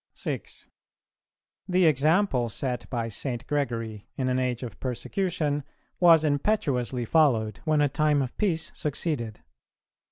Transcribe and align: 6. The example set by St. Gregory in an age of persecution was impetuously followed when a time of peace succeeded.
6. 0.15 0.67
The 1.67 1.85
example 1.85 2.49
set 2.49 2.89
by 2.89 3.07
St. 3.07 3.45
Gregory 3.45 4.07
in 4.15 4.29
an 4.29 4.39
age 4.39 4.63
of 4.63 4.79
persecution 4.79 5.63
was 5.99 6.23
impetuously 6.23 7.05
followed 7.05 7.59
when 7.65 7.81
a 7.81 7.87
time 7.87 8.23
of 8.23 8.35
peace 8.35 8.71
succeeded. 8.73 9.41